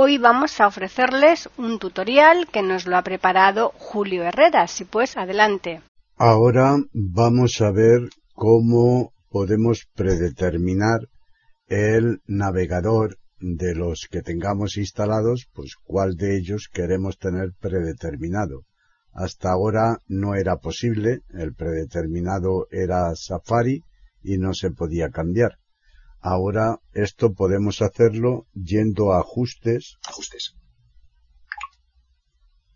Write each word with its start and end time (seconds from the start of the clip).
Hoy 0.00 0.16
vamos 0.16 0.60
a 0.60 0.68
ofrecerles 0.68 1.48
un 1.56 1.80
tutorial 1.80 2.46
que 2.52 2.62
nos 2.62 2.86
lo 2.86 2.96
ha 2.96 3.02
preparado 3.02 3.72
Julio 3.74 4.22
Herrera. 4.22 4.68
Si 4.68 4.84
pues, 4.84 5.16
adelante. 5.16 5.82
Ahora 6.14 6.76
vamos 6.92 7.60
a 7.60 7.72
ver 7.72 8.02
cómo 8.32 9.12
podemos 9.28 9.88
predeterminar 9.96 11.08
el 11.66 12.20
navegador 12.28 13.18
de 13.40 13.74
los 13.74 14.06
que 14.08 14.22
tengamos 14.22 14.76
instalados, 14.76 15.48
pues 15.52 15.74
cuál 15.82 16.14
de 16.14 16.36
ellos 16.36 16.68
queremos 16.72 17.18
tener 17.18 17.50
predeterminado. 17.58 18.66
Hasta 19.12 19.50
ahora 19.50 19.98
no 20.06 20.36
era 20.36 20.58
posible, 20.58 21.22
el 21.30 21.54
predeterminado 21.54 22.68
era 22.70 23.16
Safari 23.16 23.82
y 24.22 24.38
no 24.38 24.54
se 24.54 24.70
podía 24.70 25.10
cambiar. 25.10 25.58
Ahora 26.20 26.80
esto 26.92 27.32
podemos 27.32 27.80
hacerlo 27.80 28.46
yendo 28.54 29.12
a 29.12 29.20
ajustes. 29.20 29.98
Ajustes. 30.06 30.54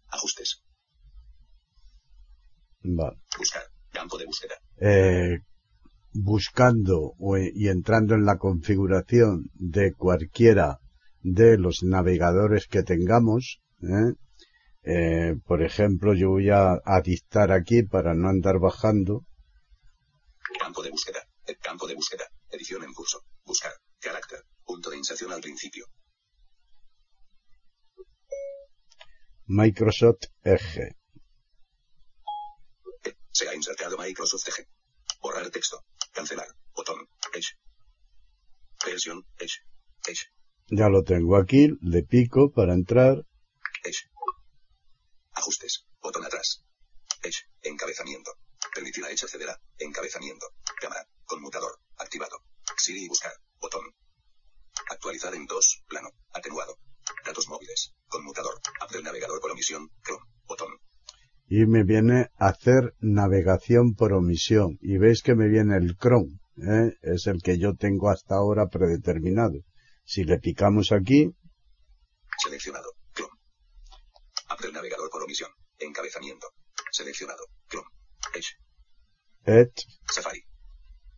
Ajustes. 0.09 0.62
Vale. 2.83 3.19
Buscar. 3.39 3.62
Campo 3.93 4.19
de 4.19 4.27
búsqueda. 4.27 4.55
Eh, 4.81 5.39
buscando 6.12 7.15
y 7.55 7.69
entrando 7.69 8.15
en 8.15 8.25
la 8.25 8.39
configuración 8.39 9.51
de 9.55 9.93
cualquiera 9.93 10.81
de 11.23 11.59
los 11.59 11.83
navegadores 11.83 12.67
que 12.67 12.83
tengamos, 12.83 13.61
¿eh? 13.83 14.15
Eh, 14.84 15.37
por 15.47 15.62
ejemplo, 15.62 16.12
yo 16.15 16.31
voy 16.31 16.51
a, 16.51 16.81
dictar 17.05 17.53
aquí 17.53 17.83
para 17.84 18.15
no 18.15 18.29
andar 18.29 18.59
bajando. 18.59 19.25
Campo 20.59 20.83
de 20.83 20.91
búsqueda. 20.91 21.21
Eh, 21.47 21.56
campo 21.56 21.87
de 21.87 21.95
búsqueda. 21.95 22.25
Edición 22.51 22.83
en 22.83 22.93
curso. 22.93 23.23
Buscar. 23.53 23.75
Carácter. 24.00 24.42
Punto 24.64 24.89
de 24.89 24.97
inserción 24.97 25.31
al 25.31 25.42
principio. 25.42 25.84
Microsoft 29.44 30.25
Edge. 30.42 30.97
Eh, 33.05 33.14
se 33.31 33.48
ha 33.50 33.55
insertado 33.55 33.98
Microsoft 33.98 34.48
Edge. 34.48 34.67
Borrar 35.20 35.50
texto. 35.50 35.84
Cancelar. 36.12 36.48
Botón. 36.75 37.06
Edge. 37.34 37.50
Versión. 38.86 39.22
Edge. 39.39 39.59
Edge. 40.06 40.33
Ya 40.69 40.89
lo 40.89 41.03
tengo 41.05 41.37
aquí. 41.37 41.77
Le 41.83 42.05
pico 42.05 42.50
para 42.53 42.72
entrar. 42.72 43.27
Edge. 43.84 44.09
Ajustes. 45.34 45.84
Botón 46.00 46.25
atrás. 46.25 46.64
Edge. 47.22 47.50
Encabezamiento. 47.61 48.31
Permitir 48.75 49.05
a 49.05 49.11
Edge 49.11 49.25
acceder 49.25 49.50
a. 49.50 49.61
Encabezamiento. 49.77 50.47
Cámara. 50.81 51.06
Conmutador. 51.27 51.78
Activado. 51.98 52.42
Siri 52.77 53.05
y 53.05 53.09
buscar. 53.09 53.33
Botón. 53.60 53.83
Actualizar 54.91 55.34
en 55.34 55.47
2. 55.47 55.84
Plano. 55.88 56.10
Atenuado. 56.33 56.77
Datos 57.25 57.49
móviles. 57.49 57.94
Conmutador. 58.09 58.60
App 58.81 58.91
del 58.91 59.05
navegador 59.05 59.41
por 59.41 59.50
omisión. 59.50 59.91
Chrome. 60.03 60.25
Botón. 60.47 60.69
Y 61.47 61.66
me 61.66 61.84
viene 61.84 62.31
hacer 62.37 62.94
navegación 63.00 63.94
por 63.94 64.12
omisión. 64.12 64.78
Y 64.81 64.99
veis 64.99 65.22
que 65.22 65.34
me 65.34 65.49
viene 65.49 65.77
el 65.77 65.97
Chrome. 65.97 66.41
¿eh? 66.56 66.97
Es 67.03 67.27
el 67.27 67.43
que 67.43 67.59
yo 67.59 67.75
tengo 67.75 68.10
hasta 68.10 68.37
ahora 68.37 68.69
predeterminado. 68.69 69.59
Si 70.04 70.25
le 70.25 70.39
picamos 70.39 70.93
aquí. 70.93 71.31
Seleccionado. 72.43 72.93
Abre 74.49 74.69
el 74.69 74.75
navegador 74.75 75.09
por 75.10 75.22
omisión. 75.22 75.50
Encabezamiento. 75.78 76.49
Seleccionado. 76.91 77.44
Chrome. 77.69 77.89
Edge. 78.34 78.56
Edge. 79.44 79.87
Safari. 80.06 80.44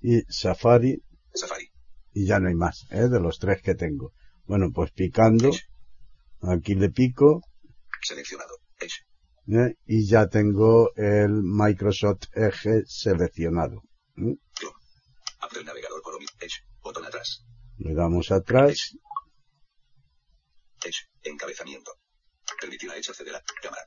Y 0.00 0.22
Safari. 0.28 1.02
Safari. 1.34 1.70
Y 2.12 2.26
ya 2.26 2.38
no 2.38 2.48
hay 2.48 2.54
más, 2.54 2.86
¿eh? 2.90 3.08
De 3.08 3.20
los 3.20 3.38
tres 3.38 3.60
que 3.60 3.74
tengo. 3.74 4.12
Bueno, 4.46 4.70
pues 4.72 4.92
picando. 4.92 5.50
Aquí 6.42 6.74
le 6.74 6.90
pico. 6.90 7.40
Seleccionado. 8.02 8.58
Edge. 8.78 9.04
¿eh? 9.48 9.74
Y 9.86 10.06
ya 10.06 10.28
tengo 10.28 10.94
el 10.94 11.42
Microsoft 11.42 12.28
Edge 12.34 12.84
seleccionado. 12.86 13.82
¿eh? 14.16 14.36
Abre 15.40 15.60
el 15.60 15.66
navegador 15.66 16.02
por 16.02 16.14
omisión. 16.14 16.38
Edge. 16.40 16.62
Botón 16.82 17.04
atrás. 17.04 17.44
Le 17.78 17.94
damos 17.94 18.30
atrás. 18.30 18.96
Edge. 20.84 21.08
Encabezamiento. 21.22 21.92
Permitir 22.60 22.90
a 22.90 22.96
Edge 22.96 23.10
acceder 23.10 23.34
a 23.34 23.42
cámara. 23.62 23.82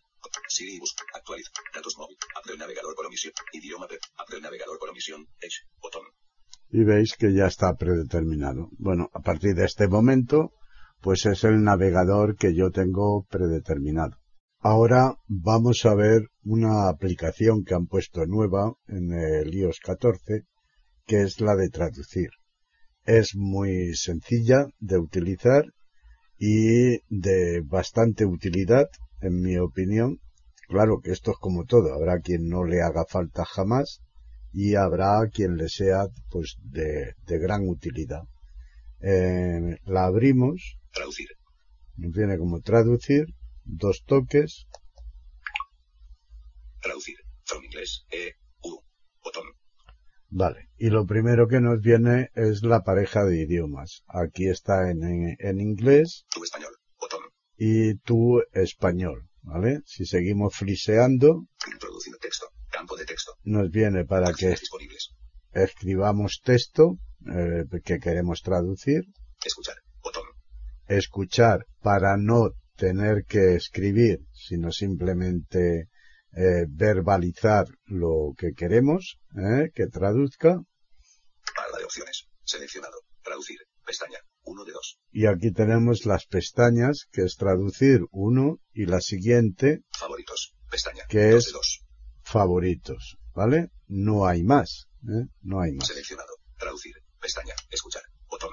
Siri 0.50 0.80
bus. 0.80 0.96
Actualiza. 1.14 1.52
Datos 1.74 1.98
móvil. 1.98 2.18
Abre 2.36 2.54
el 2.54 2.60
navegador 2.60 2.96
por 2.96 3.06
omisión. 3.06 3.34
Idioma. 3.54 3.86
Abre 4.18 4.38
el 4.38 4.42
navegador 4.42 4.78
por 4.80 4.90
omisión. 4.90 5.28
Edge. 5.40 5.62
Botón. 5.80 6.04
Y 6.70 6.84
veis 6.84 7.16
que 7.18 7.34
ya 7.34 7.48
está 7.48 7.76
predeterminado. 7.76 8.70
Bueno, 8.78 9.10
a 9.14 9.22
partir 9.22 9.56
de 9.56 9.66
este 9.66 9.88
momento, 9.88 10.52
pues 11.02 11.26
es 11.26 11.44
el 11.44 11.64
navegador 11.64 12.36
que 12.36 12.54
yo 12.54 12.72
tengo 12.72 13.26
predeterminado. 13.30 14.18
Ahora 14.60 15.16
vamos 15.28 15.86
a 15.86 15.94
ver 15.94 16.30
una 16.44 16.90
aplicación 16.90 17.64
que 17.64 17.76
han 17.76 17.86
puesto 17.86 18.26
nueva 18.26 18.74
en 18.88 19.14
el 19.14 19.54
iOS 19.54 19.80
14, 19.80 20.44
que 21.06 21.22
es 21.22 21.40
la 21.40 21.56
de 21.56 21.70
traducir. 21.70 22.30
Es 23.06 23.36
muy 23.36 23.94
sencilla 23.94 24.68
de 24.80 24.98
utilizar 24.98 25.64
y 26.38 26.98
de 27.08 27.62
bastante 27.62 28.26
utilidad, 28.26 28.88
en 29.22 29.42
mi 29.42 29.58
opinión. 29.58 30.20
Claro 30.68 31.00
que 31.02 31.12
esto 31.12 31.32
es 31.32 31.38
como 31.40 31.64
todo, 31.64 31.94
habrá 31.94 32.20
quien 32.20 32.50
no 32.50 32.66
le 32.66 32.82
haga 32.82 33.06
falta 33.08 33.46
jamás 33.46 34.02
y 34.52 34.76
habrá 34.76 35.30
quien 35.32 35.58
le 35.58 35.70
sea 35.70 36.08
pues 36.30 36.58
de, 36.64 37.14
de 37.26 37.40
gran 37.40 37.68
utilidad. 37.68 38.24
Eh, 39.02 39.78
la 39.86 40.06
abrimos. 40.06 40.78
Traducir. 40.92 41.28
Nos 41.96 42.12
viene 42.12 42.38
como 42.38 42.62
traducir, 42.62 43.26
dos 43.64 44.04
toques. 44.06 44.68
Traducir. 46.82 47.18
From 47.46 47.64
inglés, 47.64 48.06
E, 48.12 48.34
U, 48.62 48.82
botón. 49.24 49.46
Vale, 50.30 50.70
y 50.78 50.90
lo 50.90 51.06
primero 51.06 51.48
que 51.48 51.62
nos 51.62 51.80
viene 51.80 52.30
es 52.36 52.62
la 52.62 52.84
pareja 52.84 53.24
de 53.24 53.42
idiomas. 53.42 54.04
Aquí 54.08 54.50
está 54.50 54.92
en, 54.92 55.38
en, 55.40 55.62
inglés. 55.62 56.26
Tu 56.30 56.44
español, 56.44 56.74
botón. 57.00 57.22
Y 57.58 57.96
tu 58.00 58.42
español, 58.52 59.30
¿vale? 59.42 59.80
Si 59.86 60.06
seguimos 60.06 60.56
fliseando. 60.56 61.48
Introducir 61.72 62.18
texto, 62.18 62.48
campo 62.70 62.96
de 62.96 63.06
texto. 63.06 63.34
Nos 63.44 63.70
viene 63.70 64.06
para 64.06 64.34
que 64.34 64.56
escribamos 65.54 66.42
texto 66.44 66.98
eh, 67.26 67.64
que 67.84 68.00
queremos 68.00 68.42
traducir. 68.42 69.04
Escuchar, 69.44 69.76
botón. 70.02 70.24
Escuchar 70.88 71.66
para 71.82 72.18
no 72.18 72.52
tener 72.76 73.26
que 73.26 73.56
escribir, 73.56 74.20
sino 74.34 74.72
simplemente 74.72 75.90
eh, 76.34 76.66
verbalizar 76.70 77.66
lo 77.86 78.34
que 78.38 78.54
queremos 78.54 79.18
eh, 79.36 79.72
que 79.74 79.88
traduzca. 79.88 80.60
Barra 81.56 81.78
de 81.80 81.86
opciones. 81.86 82.28
Seleccionado. 82.44 83.00
Traducir. 83.24 83.58
Pestaña. 83.86 84.20
1 84.44 84.64
de 84.64 84.72
2. 84.72 85.00
Y 85.12 85.26
aquí 85.26 85.52
tenemos 85.52 86.06
las 86.06 86.26
pestañas, 86.26 87.08
que 87.12 87.24
es 87.24 87.36
traducir 87.36 88.02
1, 88.12 88.60
y 88.74 88.86
la 88.86 89.02
siguiente. 89.02 89.82
Favoritos. 89.92 90.54
Pestaña. 90.70 91.04
Que 91.10 91.32
dos 91.32 91.48
es 91.48 91.52
de 91.52 91.52
dos. 91.54 91.87
Favoritos. 92.28 93.18
¿Vale? 93.34 93.72
No 93.88 94.28
hay 94.28 94.44
más. 94.44 94.88
¿eh? 95.04 95.28
No 95.42 95.62
hay 95.62 95.72
más. 95.74 95.88
Seleccionado. 95.88 96.34
Traducir. 96.58 96.96
Pestaña. 97.22 97.54
Escuchar. 97.70 98.04
Botón. 98.30 98.52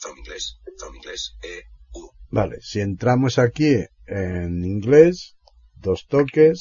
From 0.00 0.18
inglés. 0.18 0.58
From 0.78 0.96
inglés. 0.96 1.36
E. 1.42 1.62
U. 1.92 2.10
Vale. 2.30 2.60
Si 2.60 2.80
entramos 2.80 3.38
aquí 3.38 3.76
en 4.06 4.64
inglés, 4.64 5.36
dos 5.74 6.06
toques. 6.08 6.60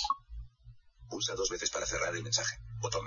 Pulsa 1.08 1.34
dos 1.36 1.50
veces 1.50 1.72
para 1.72 1.86
cerrar 1.86 2.16
el 2.16 2.24
mensaje. 2.24 2.58
Botón. 2.82 3.06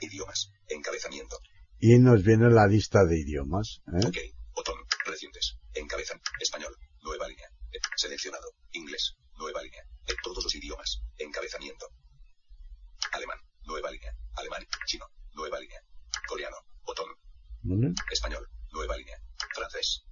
Idiomas. 0.00 0.50
Encabezamiento. 0.68 1.38
Y 1.78 1.98
nos 1.98 2.22
viene 2.22 2.50
la 2.50 2.66
lista 2.66 3.04
de 3.04 3.18
idiomas. 3.18 3.80
¿eh? 3.94 4.06
Ok. 4.06 4.18
Botón. 4.54 4.76
Recientes. 5.06 5.56
Encabezan. 5.74 6.20
Español. 6.40 6.76
Nueva 7.02 7.28
línea. 7.28 7.46
Eh, 7.72 7.78
seleccionado. 7.96 8.52
Inglés. 8.72 9.14
Nueva 9.38 9.62
línea. 9.62 9.82
Eh, 10.08 10.14
todos 10.22 10.44
los 10.44 10.54
idiomas. 10.54 11.00
Encabezamiento. 11.16 11.86
Alemán. 13.12 13.38
Nueva 13.64 13.90
línea. 13.90 14.14
Alemán. 14.36 14.66
Chino. 14.86 15.06
Nueva 15.32 15.60
línea. 15.60 15.80
Coreano. 16.26 16.56
Botón. 16.84 17.08
¿Vale? 17.62 17.94
Español. 18.10 18.48
Nueva 18.72 18.96
línea. 18.96 19.18
Francés. 19.54 20.04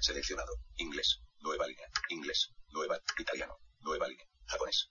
Seleccionado. 0.00 0.52
Inglés. 0.76 1.20
Nueva 1.40 1.66
línea. 1.66 1.88
Inglés. 2.08 2.50
Nueva. 2.70 2.98
Italiano. 3.18 3.56
Nueva 3.80 4.08
línea. 4.08 4.26
Japonés. 4.46 4.90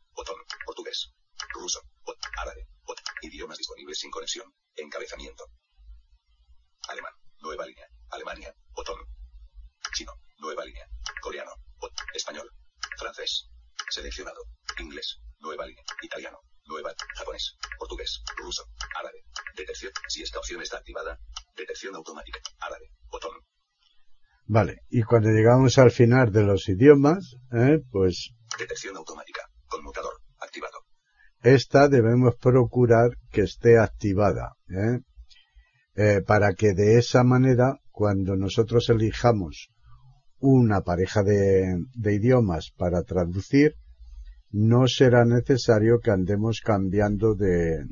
Vale, 24.48 24.82
y 24.90 25.02
cuando 25.02 25.30
llegamos 25.30 25.78
al 25.80 25.92
final 25.92 26.32
de 26.32 26.44
los 26.44 26.70
idiomas, 26.70 27.36
¿eh? 27.52 27.80
pues 27.92 28.32
Detección 28.60 28.96
automática. 28.96 29.42
Conmutador. 29.68 30.14
Activado. 30.40 30.78
esta 31.42 31.88
debemos 31.90 32.36
procurar 32.36 33.18
que 33.32 33.42
esté 33.42 33.80
activada, 33.80 34.54
¿eh? 34.70 35.00
Eh, 35.96 36.22
para 36.22 36.54
que 36.54 36.74
de 36.74 36.98
esa 36.98 37.24
manera, 37.24 37.80
cuando 37.90 38.36
nosotros 38.36 38.90
elijamos 38.90 39.70
una 40.40 40.82
pareja 40.82 41.24
de, 41.24 41.80
de 41.96 42.14
idiomas 42.14 42.72
para 42.78 43.02
traducir, 43.04 43.76
no 44.52 44.88
será 44.88 45.26
necesario 45.26 46.00
que 46.00 46.12
andemos 46.12 46.62
cambiando 46.62 47.34
de, 47.34 47.86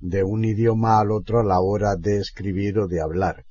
de 0.00 0.24
un 0.24 0.44
idioma 0.44 1.00
al 1.00 1.10
otro 1.10 1.40
a 1.40 1.44
la 1.44 1.60
hora 1.60 1.96
de 1.96 2.18
escribir 2.18 2.78
o 2.78 2.88
de 2.88 3.00
hablar, 3.00 3.44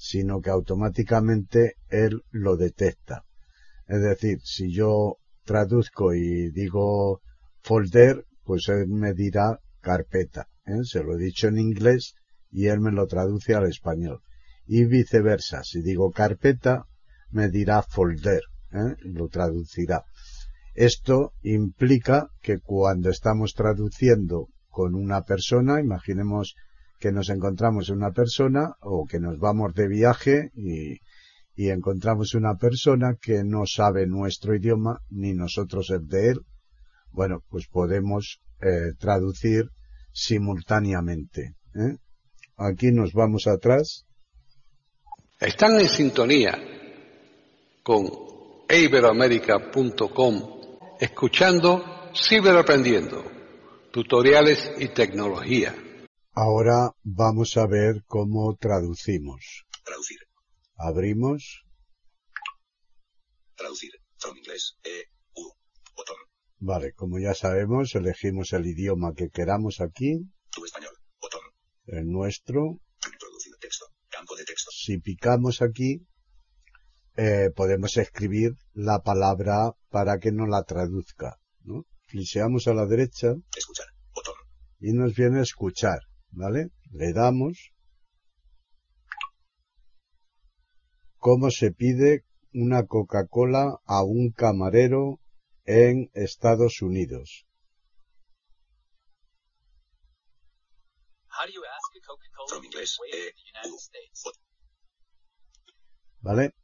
sino 0.00 0.40
que 0.40 0.48
automáticamente 0.48 1.74
él 1.90 2.22
lo 2.30 2.56
detecta. 2.56 3.26
Es 3.86 4.00
decir, 4.00 4.38
si 4.42 4.72
yo 4.72 5.18
traduzco 5.44 6.14
y 6.14 6.50
digo 6.52 7.20
folder, 7.60 8.24
pues 8.42 8.66
él 8.68 8.88
me 8.88 9.12
dirá 9.12 9.60
carpeta. 9.82 10.48
¿eh? 10.64 10.84
Se 10.84 11.04
lo 11.04 11.16
he 11.16 11.22
dicho 11.22 11.48
en 11.48 11.58
inglés 11.58 12.14
y 12.50 12.68
él 12.68 12.80
me 12.80 12.92
lo 12.92 13.06
traduce 13.06 13.54
al 13.54 13.68
español. 13.68 14.22
Y 14.66 14.86
viceversa, 14.86 15.64
si 15.64 15.82
digo 15.82 16.10
carpeta, 16.12 16.86
me 17.30 17.50
dirá 17.50 17.82
folder, 17.82 18.40
¿eh? 18.72 18.96
lo 19.00 19.28
traducirá. 19.28 20.04
Esto 20.74 21.34
implica 21.42 22.30
que 22.40 22.58
cuando 22.58 23.10
estamos 23.10 23.52
traduciendo 23.52 24.48
con 24.70 24.94
una 24.94 25.24
persona, 25.24 25.78
imaginemos 25.78 26.54
que 27.00 27.10
nos 27.10 27.30
encontramos 27.30 27.88
una 27.88 28.12
persona 28.12 28.76
o 28.80 29.06
que 29.06 29.18
nos 29.18 29.38
vamos 29.38 29.74
de 29.74 29.88
viaje 29.88 30.50
y, 30.54 31.00
encontramos 31.56 32.34
una 32.34 32.54
persona 32.56 33.16
que 33.20 33.44
no 33.44 33.66
sabe 33.66 34.06
nuestro 34.06 34.54
idioma 34.54 35.00
ni 35.10 35.34
nosotros 35.34 35.90
el 35.90 36.06
de 36.06 36.30
él, 36.30 36.40
bueno, 37.10 37.44
pues 37.50 37.66
podemos 37.68 38.40
eh, 38.62 38.94
traducir 38.98 39.68
simultáneamente. 40.10 41.56
¿eh? 41.74 41.96
Aquí 42.56 42.92
nos 42.92 43.12
vamos 43.12 43.46
atrás. 43.46 44.06
Están 45.38 45.78
en 45.80 45.88
sintonía 45.88 46.58
con 47.82 48.08
iberoamerica.com 48.70 50.60
escuchando 50.98 51.84
Ciberaprendiendo, 52.14 53.22
tutoriales 53.92 54.72
y 54.78 54.88
tecnología. 54.88 55.74
Ahora 56.32 56.92
vamos 57.02 57.56
a 57.56 57.66
ver 57.66 58.04
cómo 58.06 58.56
traducimos. 58.56 59.64
Traducir. 59.84 60.18
Abrimos. 60.76 61.64
Traducir. 63.56 63.90
From 64.18 64.36
inglés. 64.36 64.76
E. 64.84 65.04
U. 65.34 65.52
Botón. 65.96 66.16
Vale, 66.58 66.92
como 66.92 67.18
ya 67.18 67.34
sabemos, 67.34 67.94
elegimos 67.94 68.52
el 68.52 68.66
idioma 68.66 69.12
que 69.14 69.28
queramos 69.30 69.80
aquí, 69.80 70.20
Tu 70.50 70.64
español. 70.64 70.94
Botón. 71.20 71.40
el 71.86 72.06
nuestro. 72.06 72.78
Introducir 73.12 73.56
texto. 73.60 73.86
Campo 74.08 74.36
de 74.36 74.44
texto. 74.44 74.70
Si 74.72 74.98
picamos 74.98 75.62
aquí, 75.62 76.06
eh, 77.16 77.50
podemos 77.54 77.96
escribir 77.96 78.52
la 78.72 79.00
palabra 79.00 79.72
para 79.88 80.18
que 80.18 80.32
nos 80.32 80.48
la 80.48 80.62
traduzca. 80.62 81.38
¿no? 81.64 81.84
Fliseamos 82.06 82.66
a 82.68 82.74
la 82.74 82.86
derecha 82.86 83.34
Escuchar. 83.56 83.86
Botón. 84.14 84.34
y 84.80 84.92
nos 84.92 85.14
viene 85.14 85.40
a 85.40 85.42
escuchar. 85.42 85.98
¿Vale? 86.32 86.70
Le 86.92 87.12
damos. 87.12 87.72
¿Cómo 91.18 91.50
se 91.50 91.70
pide 91.70 92.24
una 92.52 92.86
Coca-Cola 92.86 93.80
a 93.84 94.02
un 94.02 94.30
camarero 94.30 95.20
en 95.64 96.10
Estados 96.14 96.80
Unidos? 96.82 97.46
How 101.28 101.46
do 101.46 101.52
you 101.52 101.62
ask 101.64 101.96
a 101.96 102.00
Coca-Cola 102.06 102.48
From 102.48 102.62
to 102.62 102.66
inglés. 102.66 102.96
wait 103.00 103.14
in 103.14 103.32
the 103.36 103.50
United 103.52 103.72
U. 103.72 103.78
States? 103.78 104.22
Botón. 104.24 104.42
¿Vale? 106.22 106.54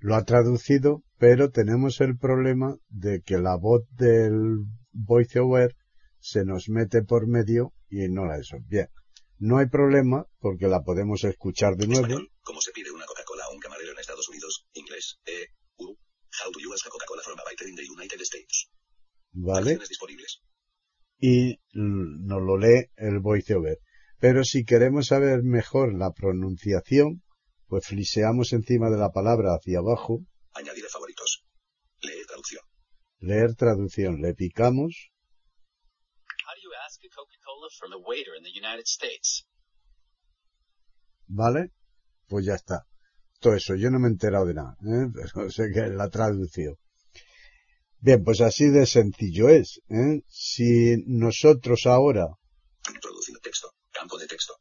Lo 0.00 0.14
ha 0.14 0.24
traducido, 0.24 1.02
pero 1.18 1.50
tenemos 1.50 2.00
el 2.00 2.16
problema 2.16 2.76
de 2.88 3.20
que 3.22 3.38
la 3.38 3.56
voz 3.56 3.82
del 3.96 4.64
voiceover 4.92 5.76
se 6.20 6.44
nos 6.44 6.68
mete 6.68 7.02
por 7.02 7.26
medio 7.26 7.72
y 7.88 8.08
no 8.08 8.26
la 8.26 8.38
eso. 8.38 8.56
Bien, 8.66 8.88
no 9.38 9.58
hay 9.58 9.66
problema 9.68 10.26
porque 10.38 10.66
la 10.66 10.82
podemos 10.82 11.24
escuchar 11.24 11.76
de 11.76 11.86
nuevo. 11.86 12.02
Español. 12.06 12.32
¿Cómo 12.42 12.60
se 12.60 12.72
pide 12.72 12.90
una 12.90 13.04
Coca-Cola 13.06 13.44
a 13.44 13.52
un 13.52 13.60
camarero 13.60 13.92
en 13.92 13.98
Estados 13.98 14.28
Unidos? 14.28 14.66
Inglés. 14.74 15.18
E. 15.26 15.48
U. 15.78 15.96
How 16.44 16.50
do 16.52 16.60
you 16.60 16.72
ask 16.72 16.86
a 16.86 16.90
Coca-Cola 16.90 17.22
from 17.22 17.38
a 17.38 17.42
waiter 17.44 17.68
in 17.68 17.76
the 17.76 17.84
United 17.88 18.20
States? 18.22 18.70
¿Vale? 19.32 19.78
Disponibles. 19.88 20.42
Y 21.20 21.60
nos 21.72 22.42
lo 22.42 22.56
lee 22.58 22.90
el 22.96 23.18
voiceover. 23.20 23.78
Pero 24.18 24.42
si 24.44 24.64
queremos 24.64 25.06
saber 25.08 25.42
mejor 25.42 25.94
la 25.94 26.12
pronunciación, 26.12 27.22
pues 27.68 27.86
fliseamos 27.86 28.52
encima 28.52 28.90
de 28.90 28.98
la 28.98 29.10
palabra 29.10 29.54
hacia 29.54 29.78
abajo, 29.78 30.24
Añadir 30.54 30.84
a 30.86 30.88
favoritos. 30.88 31.44
Leer 32.00 32.26
traducción. 32.26 32.62
leer 33.20 33.54
traducción, 33.54 34.20
le 34.20 34.34
picamos 34.34 35.12
How 36.46 36.54
do 36.56 36.62
you 36.62 36.72
ask 36.86 36.98
a 37.04 37.08
Coca-Cola 37.14 37.67
from 37.78 37.92
a 37.92 37.98
waiter 37.98 38.34
in 38.36 38.42
the 38.42 38.50
United 38.50 38.86
States? 38.86 39.46
¿Vale? 41.26 41.72
Pues 42.26 42.46
ya 42.46 42.54
está. 42.54 42.86
Todo 43.40 43.54
eso, 43.54 43.74
yo 43.76 43.90
no 43.90 43.98
me 43.98 44.08
he 44.08 44.10
enterado 44.10 44.46
de 44.46 44.54
nada, 44.54 44.76
¿eh? 44.82 45.10
Pero 45.14 45.50
sé 45.50 45.70
que 45.72 45.88
la 45.88 46.08
traducción. 46.08 46.76
Bien, 48.00 48.22
pues 48.24 48.40
así 48.40 48.66
de 48.68 48.86
sencillo 48.86 49.48
es, 49.48 49.80
¿eh? 49.88 50.22
Si 50.28 50.96
nosotros 51.06 51.86
ahora 51.86 52.26
Introducir 52.94 53.38
texto. 53.40 53.72
Campo 53.92 54.18
de 54.18 54.26
texto. 54.26 54.54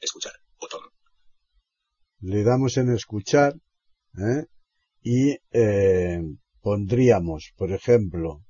Escuchar. 0.00 0.32
Botón. 0.60 0.80
le 2.20 2.44
damos 2.44 2.76
en 2.76 2.92
escuchar, 2.92 3.54
¿eh? 4.16 4.46
Y 5.02 5.38
eh, 5.50 6.20
pondríamos, 6.60 7.52
por 7.56 7.72
ejemplo, 7.72 8.44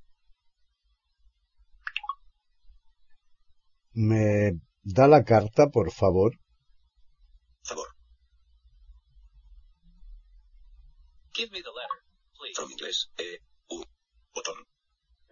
me 3.95 4.61
da 4.83 5.07
la 5.09 5.25
carta, 5.25 5.69
por 5.69 5.93
favor, 5.93 6.33
Favor. 7.65 7.87
Give 11.33 11.51
me 11.53 11.63
the 11.63 11.71
letter, 11.71 11.99
please. 12.35 12.57
From 12.57 12.71
inglés. 12.73 13.11
E. 13.17 13.39
U. 13.71 13.85
Botón. 14.35 14.67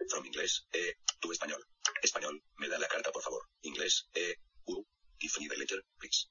From 0.09 0.25
inglés. 0.25 0.65
E. 0.71 0.95
Tu 1.19 1.31
español. 1.31 1.61
Español. 2.01 2.41
Me 2.57 2.69
da 2.69 2.79
la 2.79 2.87
carta, 2.87 3.11
por 3.11 3.21
favor. 3.21 3.41
Inglés. 3.63 4.07
E. 4.15 4.35
U. 4.65 4.85
Give 5.19 5.33
me 5.41 5.49
the 5.49 5.57
letter, 5.57 5.83
please. 5.99 6.29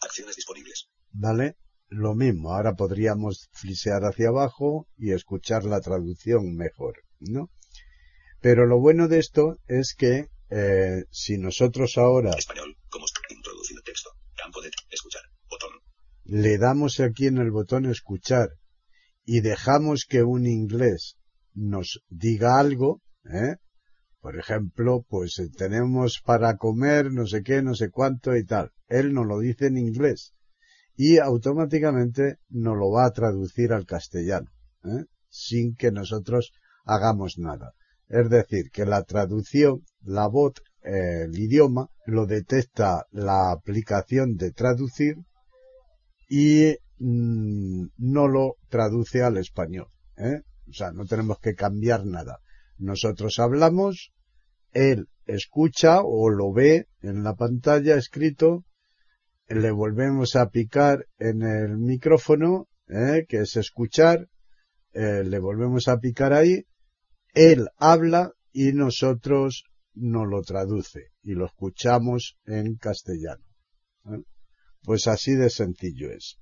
Acciones 0.00 0.36
disponibles. 0.36 0.88
¿vale? 1.10 1.56
Lo 1.88 2.14
mismo, 2.14 2.54
ahora 2.54 2.74
podríamos 2.74 3.48
flisear 3.52 4.04
hacia 4.04 4.28
abajo 4.28 4.86
y 4.96 5.12
escuchar 5.12 5.64
la 5.64 5.80
traducción 5.80 6.54
mejor, 6.54 7.02
¿no? 7.18 7.50
Pero 8.40 8.66
lo 8.66 8.78
bueno 8.78 9.08
de 9.08 9.18
esto 9.18 9.56
es 9.66 9.94
que 9.94 10.28
eh, 10.50 11.04
si 11.10 11.38
nosotros 11.38 11.98
ahora 11.98 12.30
Español. 12.36 12.76
Como 12.88 13.06
introducir 13.30 13.80
texto. 13.82 14.10
Campo 14.36 14.62
de 14.62 14.70
escuchar. 14.90 15.22
Botón. 15.50 15.70
le 16.24 16.58
damos 16.58 17.00
aquí 17.00 17.26
en 17.26 17.38
el 17.38 17.50
botón 17.50 17.86
escuchar 17.86 18.50
y 19.24 19.40
dejamos 19.40 20.06
que 20.08 20.22
un 20.22 20.46
inglés 20.46 21.16
nos 21.54 22.02
diga 22.08 22.58
algo, 22.58 23.02
¿eh? 23.24 23.56
Por 24.20 24.38
ejemplo, 24.38 25.04
pues 25.08 25.38
eh, 25.38 25.48
tenemos 25.56 26.20
para 26.24 26.56
comer 26.56 27.12
no 27.12 27.26
sé 27.26 27.42
qué, 27.42 27.62
no 27.62 27.74
sé 27.74 27.90
cuánto 27.90 28.36
y 28.36 28.44
tal. 28.44 28.72
Él 28.88 29.12
nos 29.12 29.26
lo 29.26 29.38
dice 29.38 29.66
en 29.66 29.76
inglés 29.76 30.34
y 30.96 31.18
automáticamente 31.18 32.38
nos 32.48 32.76
lo 32.76 32.90
va 32.90 33.06
a 33.06 33.12
traducir 33.12 33.72
al 33.72 33.86
castellano, 33.86 34.50
¿eh? 34.84 35.04
sin 35.28 35.76
que 35.76 35.92
nosotros 35.92 36.52
hagamos 36.84 37.38
nada. 37.38 37.74
Es 38.08 38.30
decir, 38.30 38.70
que 38.70 38.86
la 38.86 39.02
traducción, 39.04 39.82
la 40.02 40.26
voz, 40.28 40.54
el 40.82 41.38
idioma, 41.38 41.88
lo 42.06 42.26
detecta 42.26 43.06
la 43.10 43.52
aplicación 43.52 44.36
de 44.36 44.52
traducir 44.52 45.16
y 46.28 46.76
mm, 46.98 47.86
no 47.98 48.28
lo 48.28 48.56
traduce 48.68 49.22
al 49.22 49.36
español. 49.36 49.88
¿eh? 50.16 50.40
O 50.68 50.72
sea, 50.72 50.90
no 50.92 51.04
tenemos 51.04 51.38
que 51.38 51.54
cambiar 51.54 52.06
nada. 52.06 52.38
Nosotros 52.78 53.38
hablamos, 53.38 54.12
él 54.72 55.08
escucha 55.26 56.00
o 56.02 56.30
lo 56.30 56.52
ve 56.52 56.86
en 57.02 57.22
la 57.24 57.34
pantalla 57.34 57.96
escrito, 57.96 58.64
le 59.48 59.70
volvemos 59.70 60.36
a 60.36 60.48
picar 60.48 61.06
en 61.18 61.42
el 61.42 61.76
micrófono, 61.76 62.68
¿eh? 62.88 63.26
que 63.28 63.40
es 63.40 63.56
escuchar, 63.56 64.28
eh, 64.92 65.24
le 65.24 65.38
volvemos 65.38 65.88
a 65.88 65.98
picar 65.98 66.32
ahí 66.32 66.64
él 67.34 67.68
habla 67.76 68.32
y 68.52 68.72
nosotros 68.72 69.64
nos 69.94 70.26
lo 70.28 70.42
traduce 70.42 71.12
y 71.22 71.32
lo 71.34 71.46
escuchamos 71.46 72.36
en 72.44 72.76
castellano. 72.76 73.44
¿eh? 74.06 74.22
Pues 74.82 75.06
así 75.06 75.32
de 75.34 75.50
sencillo 75.50 76.10
es. 76.10 76.38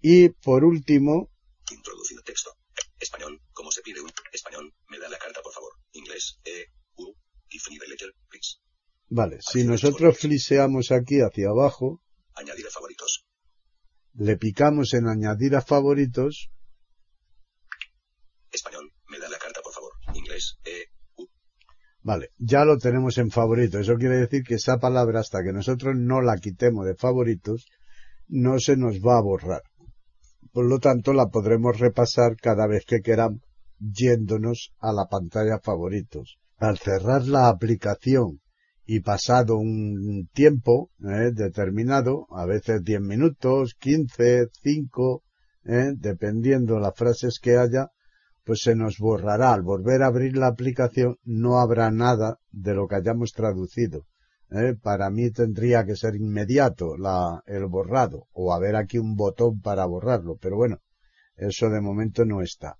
Y 0.00 0.28
por 0.30 0.64
último, 0.64 1.30
Introducir 1.70 2.20
texto. 2.22 2.50
Español, 3.00 3.40
¿cómo 3.52 3.70
se 3.70 3.82
pide 3.82 4.00
un 4.00 4.10
español? 4.32 4.74
Me 4.88 4.98
da 4.98 5.08
la 5.08 5.18
carta, 5.18 5.40
por 5.42 5.52
favor. 5.52 5.72
Inglés, 5.92 6.38
E, 6.44 6.66
U, 6.96 7.14
me 7.14 7.78
the 7.78 7.86
letter, 7.88 8.12
please. 8.30 8.56
vale, 9.10 9.38
si 9.40 9.64
nosotros 9.64 10.18
fliseamos 10.18 10.90
aquí 10.92 11.20
hacia 11.20 11.48
abajo, 11.50 12.02
Añadir 12.34 12.66
a 12.66 12.70
favoritos. 12.70 13.24
le 14.14 14.36
picamos 14.36 14.94
en 14.94 15.06
añadir 15.08 15.56
a 15.56 15.62
favoritos, 15.62 16.50
Español, 18.50 18.92
me 19.08 19.18
da 19.18 19.28
la 19.28 19.38
carta, 19.38 19.60
por 19.62 19.72
favor. 19.74 19.92
Inglés, 20.14 20.58
E, 20.64 20.86
U, 21.16 21.26
vale, 22.08 22.30
ya 22.38 22.64
lo 22.64 22.78
tenemos 22.78 23.18
en 23.18 23.30
favoritos. 23.30 23.82
Eso 23.82 23.96
quiere 23.96 24.16
decir 24.16 24.42
que 24.42 24.54
esa 24.54 24.78
palabra, 24.78 25.20
hasta 25.20 25.42
que 25.42 25.52
nosotros 25.52 25.94
no 25.94 26.22
la 26.22 26.38
quitemos 26.38 26.86
de 26.86 26.94
favoritos, 26.94 27.66
no 28.28 28.58
se 28.58 28.78
nos 28.78 29.00
va 29.00 29.18
a 29.18 29.22
borrar. 29.22 29.62
Por 30.54 30.64
lo 30.64 30.78
tanto, 30.78 31.12
la 31.12 31.26
podremos 31.28 31.78
repasar 31.78 32.36
cada 32.36 32.66
vez 32.66 32.86
que 32.86 33.02
queramos 33.02 33.42
yéndonos 33.78 34.72
a 34.78 34.94
la 34.94 35.06
pantalla 35.06 35.60
favoritos. 35.62 36.38
Al 36.56 36.78
cerrar 36.78 37.26
la 37.26 37.50
aplicación 37.50 38.40
y 38.86 39.00
pasado 39.00 39.58
un 39.58 40.30
tiempo 40.32 40.90
eh, 41.00 41.30
determinado, 41.34 42.26
a 42.30 42.46
veces 42.46 42.82
10 42.84 43.02
minutos, 43.02 43.74
15, 43.78 44.48
5, 44.62 45.22
eh, 45.66 45.92
dependiendo 45.94 46.78
las 46.78 46.96
frases 46.96 47.38
que 47.38 47.58
haya, 47.58 47.90
pues 48.48 48.62
se 48.62 48.74
nos 48.74 48.96
borrará. 48.96 49.52
Al 49.52 49.60
volver 49.60 50.02
a 50.02 50.06
abrir 50.06 50.34
la 50.34 50.46
aplicación 50.46 51.18
no 51.22 51.60
habrá 51.60 51.90
nada 51.90 52.38
de 52.50 52.72
lo 52.72 52.88
que 52.88 52.94
hayamos 52.94 53.32
traducido. 53.32 54.06
¿eh? 54.50 54.74
Para 54.82 55.10
mí 55.10 55.30
tendría 55.30 55.84
que 55.84 55.96
ser 55.96 56.14
inmediato 56.14 56.96
la, 56.96 57.42
el 57.44 57.66
borrado 57.66 58.26
o 58.32 58.54
haber 58.54 58.76
aquí 58.76 58.96
un 58.96 59.16
botón 59.16 59.60
para 59.60 59.84
borrarlo. 59.84 60.38
Pero 60.40 60.56
bueno, 60.56 60.78
eso 61.36 61.68
de 61.68 61.82
momento 61.82 62.24
no 62.24 62.40
está. 62.40 62.78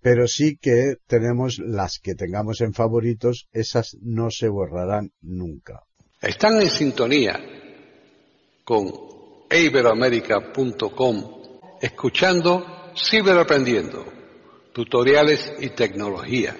Pero 0.00 0.26
sí 0.26 0.56
que 0.56 0.94
tenemos 1.06 1.58
las 1.58 1.98
que 2.02 2.14
tengamos 2.14 2.62
en 2.62 2.72
favoritos, 2.72 3.46
esas 3.52 3.98
no 4.00 4.30
se 4.30 4.48
borrarán 4.48 5.12
nunca. 5.20 5.82
Están 6.18 6.62
en 6.62 6.70
sintonía 6.70 7.38
con 8.64 8.90
iberoamerica.com 9.50 11.42
escuchando 11.82 12.92
Ciberaprendiendo, 12.96 14.06
tutoriales 14.74 15.54
y 15.60 15.70
tecnología. 15.70 16.56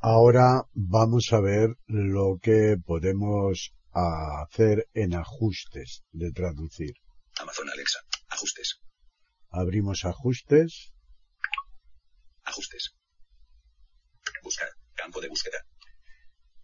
Ahora 0.00 0.62
vamos 0.74 1.28
a 1.32 1.40
ver 1.40 1.70
lo 1.86 2.38
que 2.40 2.76
podemos 2.84 3.72
hacer 3.92 4.86
en 4.94 5.14
ajustes 5.14 6.02
de 6.12 6.32
traducir. 6.32 6.94
Amazon 7.38 7.68
Alexa. 7.70 7.98
Ajustes. 8.28 8.80
Abrimos 9.50 10.04
ajustes, 10.04 10.92
Ajustes. 12.44 12.90
Buscar. 14.42 14.68
Campo 14.94 15.20
de 15.20 15.28
búsqueda. 15.28 15.58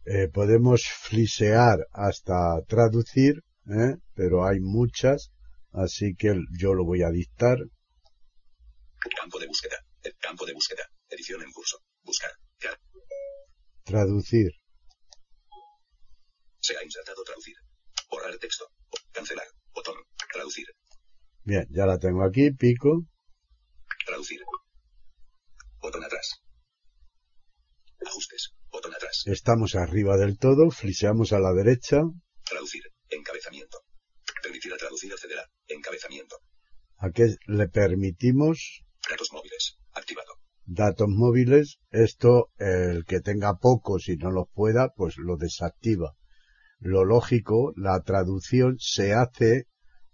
eh, 0.06 0.28
podemos 0.28 0.82
flisear 0.87 1.87
hasta 1.92 2.62
traducir, 2.66 3.42
¿eh? 3.68 3.96
pero 4.14 4.46
hay 4.46 4.61
muchas, 4.61 5.30
así 5.73 6.14
que 6.16 6.34
yo 6.58 6.73
lo 6.75 6.84
voy 6.84 7.02
a 7.02 7.11
dictar. 7.11 7.58
Campo 9.20 9.38
de 9.38 9.46
búsqueda. 9.46 9.76
El 10.02 10.14
campo 10.16 10.46
de 10.46 10.52
búsqueda. 10.54 10.84
Edición 11.14 11.42
en 11.42 11.50
curso. 11.52 11.78
Buscar. 12.02 12.30
Car- 12.59 12.80
Traducir. 13.85 14.50
Se 16.61 16.76
ha 16.76 16.83
insertado 16.83 17.23
traducir. 17.25 17.54
Borrar 18.11 18.37
texto. 18.38 18.66
Cancelar. 19.12 19.47
Botón. 19.73 19.97
Traducir. 20.33 20.66
Bien, 21.44 21.66
ya 21.71 21.87
la 21.87 21.99
tengo 21.99 22.25
aquí, 22.25 22.50
pico. 22.52 23.06
Traducir. 24.06 24.40
Botón 25.80 26.02
atrás. 26.04 26.30
Ajustes. 28.06 28.50
Botón 28.71 28.94
atrás. 28.94 29.23
Estamos 29.26 29.75
arriba 29.76 30.16
del 30.16 30.38
todo, 30.38 30.71
fliseamos 30.71 31.33
a 31.33 31.38
la 31.38 31.52
derecha. 31.52 32.00
Traducir. 32.44 32.83
Encabezamiento. 33.11 33.78
Permitir 34.42 34.73
a 34.73 34.76
traducir 34.76 35.12
acceder 35.12 35.38
a. 35.38 35.47
Encabezamiento. 35.68 36.37
Aquí 36.99 37.23
le 37.47 37.68
permitimos. 37.68 38.84
Datos 40.66 41.09
móviles. 41.09 41.78
Esto, 41.90 42.50
el 42.59 43.04
que 43.04 43.21
tenga 43.21 43.54
pocos 43.54 44.09
y 44.09 44.16
no 44.16 44.30
los 44.30 44.47
pueda, 44.52 44.90
pues 44.97 45.16
lo 45.18 45.37
desactiva. 45.37 46.14
Lo 46.80 47.04
lógico, 47.04 47.73
la 47.76 48.00
traducción 48.00 48.76
se 48.78 49.14
hace 49.14 49.66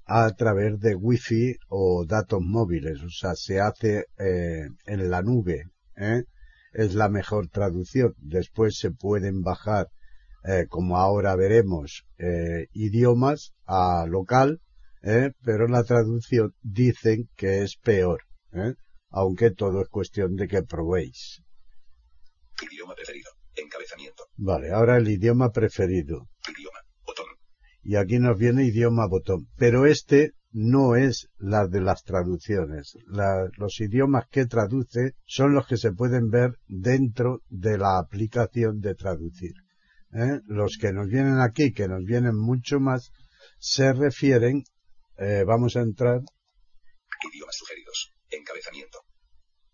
a 0.04 0.30
través 0.34 0.78
de 0.80 0.94
wifi 0.94 1.56
o 1.68 2.04
datos 2.04 2.40
móviles, 2.42 3.02
o 3.02 3.10
sea, 3.10 3.34
se 3.34 3.60
hace 3.60 4.06
eh, 4.18 4.68
en 4.86 5.10
la 5.10 5.22
nube. 5.22 5.64
¿eh? 5.96 6.24
Es 6.72 6.94
la 6.94 7.08
mejor 7.08 7.48
traducción. 7.48 8.14
Después 8.18 8.76
se 8.76 8.90
pueden 8.90 9.42
bajar, 9.42 9.88
eh, 10.44 10.66
como 10.68 10.96
ahora 10.96 11.36
veremos, 11.36 12.04
eh, 12.18 12.66
idiomas 12.72 13.52
a 13.66 14.06
local, 14.08 14.60
¿eh? 15.02 15.32
pero 15.44 15.66
la 15.66 15.84
traducción 15.84 16.54
dicen 16.62 17.28
que 17.36 17.62
es 17.62 17.76
peor. 17.76 18.22
¿eh? 18.52 18.74
Aunque 19.10 19.50
todo 19.50 19.82
es 19.82 19.88
cuestión 19.88 20.36
de 20.36 20.48
que 20.48 20.62
probéis. 20.62 21.42
Idioma 22.62 22.94
preferido. 22.94 23.30
Encabezamiento. 23.56 24.24
Vale, 24.36 24.70
ahora 24.72 24.96
el 24.98 25.08
idioma 25.08 25.50
preferido. 25.50 26.28
Idioma. 26.48 26.78
Botón. 27.04 27.26
Y 27.82 27.96
aquí 27.96 28.18
nos 28.18 28.38
viene 28.38 28.64
idioma 28.64 29.06
botón. 29.08 29.48
Pero 29.56 29.86
este 29.86 30.32
no 30.52 30.96
es 30.96 31.28
la 31.38 31.66
de 31.66 31.80
las 31.80 32.02
traducciones. 32.02 32.94
La- 33.06 33.48
los 33.56 33.80
idiomas 33.80 34.24
que 34.30 34.46
traduce 34.46 35.14
son 35.24 35.54
los 35.54 35.66
que 35.66 35.76
se 35.76 35.92
pueden 35.92 36.28
ver 36.28 36.52
dentro 36.66 37.42
de 37.48 37.78
la 37.78 37.98
aplicación 37.98 38.80
de 38.80 38.94
traducir. 38.94 39.52
¿eh? 40.12 40.40
Los 40.46 40.76
que 40.80 40.92
nos 40.92 41.06
vienen 41.08 41.40
aquí, 41.40 41.72
que 41.72 41.88
nos 41.88 42.04
vienen 42.04 42.36
mucho 42.36 42.80
más, 42.80 43.10
se 43.58 43.92
refieren, 43.92 44.62
eh, 45.18 45.44
vamos 45.46 45.76
a 45.76 45.80
entrar 45.80 46.20
Idiomas 47.32 47.54
sugeridos. 47.56 48.12
Encabezamiento. 48.30 48.98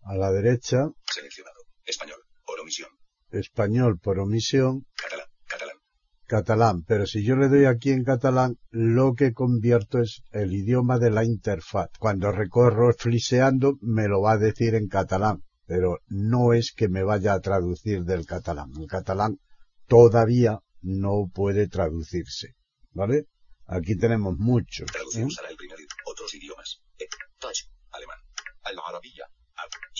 A 0.07 0.15
la 0.15 0.31
derecha, 0.31 0.89
Seleccionado. 1.13 1.57
Español. 1.85 2.19
Por 2.45 2.59
omisión. 2.59 2.89
español 3.31 3.99
por 3.99 4.19
omisión, 4.19 4.85
Catalán. 4.95 5.27
Catalán. 5.47 5.77
catalán, 6.25 6.83
pero 6.83 7.05
si 7.05 7.23
yo 7.23 7.35
le 7.35 7.49
doy 7.49 7.65
aquí 7.65 7.91
en 7.91 8.03
catalán, 8.03 8.57
lo 8.69 9.13
que 9.13 9.33
convierto 9.33 9.99
es 9.99 10.21
el 10.31 10.53
idioma 10.53 10.97
de 10.97 11.11
la 11.11 11.23
interfaz. 11.25 11.89
Cuando 11.99 12.31
recorro 12.31 12.93
fliseando, 12.93 13.77
me 13.81 14.07
lo 14.07 14.21
va 14.21 14.33
a 14.33 14.37
decir 14.37 14.75
en 14.75 14.87
catalán, 14.87 15.43
pero 15.65 15.99
no 16.07 16.53
es 16.53 16.71
que 16.73 16.87
me 16.87 17.03
vaya 17.03 17.33
a 17.33 17.41
traducir 17.41 18.03
del 18.03 18.25
catalán. 18.25 18.71
El 18.79 18.87
catalán 18.87 19.39
todavía 19.87 20.59
no 20.81 21.29
puede 21.33 21.67
traducirse, 21.67 22.55
¿vale? 22.91 23.25
Aquí 23.65 23.97
tenemos 23.97 24.37
muchos. 24.37 24.87
Traducir 24.89 25.23
¿eh? 25.23 25.49
el 25.49 25.57
primer. 25.57 25.77
Otros 26.05 26.33
idiomas. 26.33 26.81
E 26.97 27.05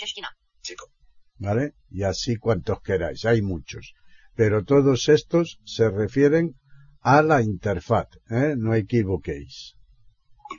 esquina. 0.07 0.29
Chico. 0.61 0.91
¿Vale? 1.37 1.73
Y 1.89 2.03
así 2.03 2.37
cuantos 2.37 2.81
queráis, 2.81 3.25
hay 3.25 3.41
muchos. 3.41 3.93
Pero 4.35 4.63
todos 4.63 5.09
estos 5.09 5.59
se 5.65 5.89
refieren 5.89 6.55
a 7.01 7.21
la 7.21 7.41
interfaz, 7.41 8.07
¿eh? 8.29 8.55
no 8.57 8.75
equivoquéis. 8.75 9.75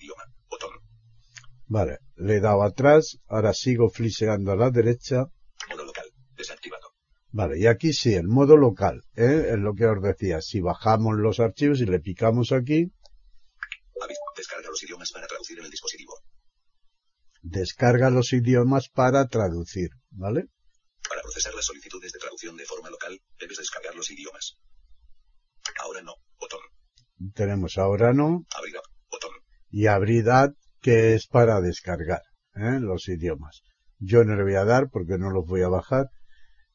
Idioma, 0.00 0.24
botón. 0.48 0.70
Vale, 1.66 1.98
le 2.16 2.36
he 2.36 2.40
dado 2.40 2.62
atrás, 2.62 3.18
ahora 3.26 3.52
sigo 3.52 3.90
fliseando 3.90 4.52
a 4.52 4.56
la 4.56 4.70
derecha. 4.70 5.26
Modo 5.68 5.84
local, 5.84 6.06
desactivado. 6.36 6.88
Vale, 7.30 7.58
y 7.58 7.66
aquí 7.66 7.92
sí, 7.92 8.14
el 8.14 8.26
modo 8.26 8.56
local, 8.56 9.02
¿eh? 9.14 9.48
es 9.50 9.58
lo 9.58 9.74
que 9.74 9.86
os 9.86 10.02
decía. 10.02 10.40
Si 10.40 10.60
bajamos 10.60 11.16
los 11.18 11.40
archivos 11.40 11.80
y 11.80 11.86
le 11.86 12.00
picamos 12.00 12.52
aquí. 12.52 12.90
Descarga 14.36 14.68
los 14.68 14.82
idiomas 14.82 15.10
para 15.12 15.26
traducir 15.26 15.58
en 15.58 15.64
el 15.64 15.70
dispositivo 15.70 15.87
descarga 17.48 18.10
los 18.10 18.32
idiomas 18.32 18.88
para 18.88 19.26
traducir, 19.28 19.90
¿vale? 20.10 20.46
Para 21.08 21.22
procesar 21.22 21.54
las 21.54 21.64
solicitudes 21.64 22.12
de 22.12 22.18
traducción 22.18 22.56
de 22.56 22.64
forma 22.64 22.90
local, 22.90 23.18
debes 23.38 23.58
descargar 23.58 23.94
los 23.94 24.10
idiomas. 24.10 24.56
Ahora 25.82 26.02
no. 26.02 26.14
Botón. 26.38 26.60
Tenemos 27.34 27.78
ahora 27.78 28.12
no, 28.12 28.44
Abrir 28.56 28.76
app. 28.76 28.84
Botón. 29.10 29.30
y 29.70 29.86
abridad, 29.86 30.52
que 30.80 31.14
es 31.14 31.26
para 31.26 31.60
descargar, 31.60 32.22
¿eh? 32.54 32.78
los 32.80 33.08
idiomas. 33.08 33.62
Yo 33.98 34.24
no 34.24 34.36
le 34.36 34.44
voy 34.44 34.54
a 34.54 34.64
dar 34.64 34.90
porque 34.90 35.18
no 35.18 35.30
los 35.30 35.44
voy 35.46 35.62
a 35.62 35.68
bajar, 35.68 36.06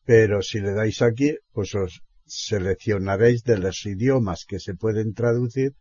pero 0.03 0.41
si 0.41 0.59
le 0.59 0.73
dais 0.73 1.01
aquí, 1.01 1.37
pues 1.51 1.75
os 1.75 2.01
seleccionaréis 2.25 3.43
de 3.43 3.57
los 3.59 3.85
idiomas 3.85 4.45
que 4.45 4.59
se 4.59 4.73
pueden 4.73 5.13
traducir 5.13 5.75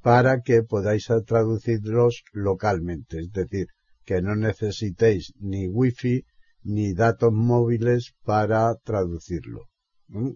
para 0.00 0.40
que 0.42 0.62
podáis 0.62 1.08
traducirlos 1.26 2.24
localmente, 2.32 3.20
es 3.20 3.30
decir, 3.32 3.68
que 4.08 4.22
no 4.22 4.34
necesitéis 4.48 5.34
ni 5.50 5.62
wifi 5.68 6.24
ni 6.62 6.94
datos 6.94 7.30
móviles 7.30 8.14
para 8.24 8.74
traducirlo. 8.88 9.60
¿Mm? 10.06 10.30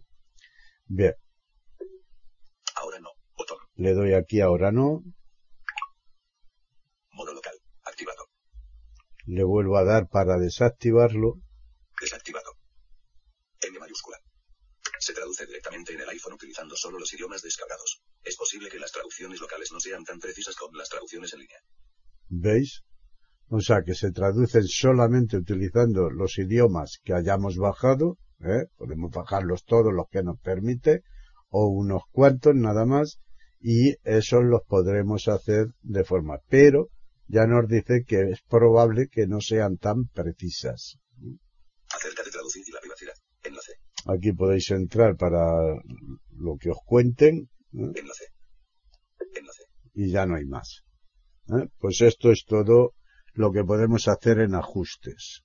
Bien, 0.99 1.15
Ahora 2.81 2.99
no. 3.01 3.11
Botón. 3.35 3.57
le 3.77 3.95
doy 3.95 4.13
aquí 4.13 4.43
ahora 4.43 4.71
no, 4.73 4.89
Modo 7.13 7.33
local. 7.33 7.55
Activado. 7.85 8.25
le 9.25 9.43
vuelvo 9.45 9.79
a 9.79 9.85
dar 9.85 10.07
para 10.09 10.37
desactivarlo, 10.39 11.37
Desactivado. 11.99 12.51
N 13.63 13.79
mayúscula. 13.79 14.19
Se 14.99 15.15
traduce 15.15 15.47
directamente 15.47 15.95
en 15.95 16.01
el 16.01 16.09
iPhone 16.11 16.35
utilizando 16.35 16.77
solo 16.77 16.99
los 16.99 17.13
idiomas 17.15 17.41
descargados. 17.41 18.03
Es 18.23 18.37
posible 18.37 18.69
que 18.69 18.79
las 18.79 18.93
traducciones 18.93 19.41
locales 19.41 19.71
no 19.73 19.81
sean 19.81 20.05
tan 20.05 20.19
precisas 20.19 20.57
como 20.57 20.77
las 20.77 20.91
traducciones 20.91 21.33
en 21.33 21.41
línea. 21.41 21.61
¿veis? 22.29 22.83
O 23.55 23.61
sea 23.61 23.83
que 23.83 23.95
se 23.95 24.13
traducen 24.13 24.67
solamente 24.67 25.37
utilizando 25.37 26.09
los 26.09 26.39
idiomas 26.39 26.99
que 27.05 27.13
hayamos 27.13 27.59
bajado, 27.59 28.17
¿eh? 28.41 28.65
podemos 28.79 29.11
bajarlos 29.11 29.67
todos 29.67 29.93
los 29.93 30.07
que 30.11 30.23
nos 30.23 30.41
permite, 30.41 31.03
o 31.51 31.67
unos 31.67 32.05
cuantos 32.13 32.55
nada 32.55 32.87
más, 32.87 33.21
y 33.61 33.95
esos 34.05 34.43
los 34.43 34.63
podremos 34.67 35.29
hacer 35.29 35.67
de 35.83 36.03
forma, 36.03 36.39
pero 36.49 36.89
ya 37.27 37.45
nos 37.47 37.69
dice 37.69 38.05
que 38.07 38.23
es 38.31 38.41
probable 38.41 39.09
que 39.09 39.27
no 39.27 39.43
sean 39.43 39.77
tan 39.77 40.07
precisas. 40.07 40.97
Acerca 41.95 42.23
de 42.23 42.31
traducir 42.31 42.65
y 42.67 42.73
la 42.73 42.81
privacidad. 42.81 43.15
Enlace. 43.43 43.73
Aquí 44.07 44.33
podéis 44.33 44.71
entrar 44.71 45.15
para 45.15 45.45
lo 46.31 46.57
que 46.59 46.71
os 46.71 46.79
cuenten 46.87 47.51
¿eh? 47.75 47.93
Enlace. 47.97 48.25
Enlace. 49.37 49.65
y 49.93 50.11
ya 50.11 50.25
no 50.25 50.37
hay 50.37 50.47
más. 50.47 50.85
¿eh? 51.49 51.69
Pues 51.79 52.01
esto 52.01 52.33
es 52.33 52.47
todo 52.47 52.95
lo 53.35 53.51
que 53.53 53.65
podemos 53.65 54.09
hacer 54.09 54.41
en 54.41 54.55
ajustes. 54.55 55.41